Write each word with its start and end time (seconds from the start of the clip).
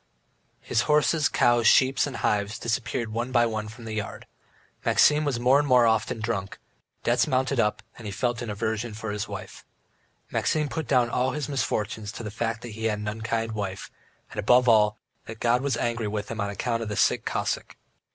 His 0.61 0.81
horses, 0.89 1.29
cows, 1.29 1.67
sheep, 1.67 1.99
and 2.07 2.15
hives 2.17 2.57
disappeared 2.57 3.09
one 3.13 3.31
by 3.31 3.45
one 3.45 3.67
from 3.67 3.85
the 3.85 3.93
yard; 3.93 4.25
Maxim 4.83 5.25
was 5.25 5.39
more 5.39 5.59
and 5.59 5.67
more 5.67 5.85
often 5.85 6.19
drunk, 6.19 6.57
debts 7.03 7.27
mounted 7.27 7.59
up, 7.59 7.83
he 8.01 8.09
felt 8.09 8.41
an 8.41 8.49
aversion 8.49 8.95
for 8.95 9.11
his 9.11 9.27
wife. 9.27 9.63
Maxim 10.31 10.69
put 10.69 10.87
down 10.87 11.11
all 11.11 11.33
his 11.33 11.47
misfortunes 11.47 12.11
to 12.13 12.23
the 12.23 12.31
fact 12.31 12.63
that 12.63 12.69
he 12.69 12.85
had 12.85 12.97
an 12.97 13.07
unkind 13.07 13.51
wife, 13.51 13.91
and 14.31 14.39
above 14.39 14.67
all, 14.67 14.97
that 15.27 15.39
God 15.39 15.61
was 15.61 15.77
angry 15.77 16.07
with 16.07 16.31
him 16.31 16.41
on 16.41 16.49
account 16.49 16.81
of 16.81 16.89
the 16.89 16.95
sick 16.95 17.23
Cossack. 17.23 17.77